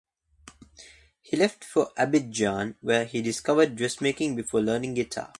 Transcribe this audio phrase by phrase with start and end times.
[1.21, 5.29] He left for Abidjan where he discovered dressmaking before learning guitar.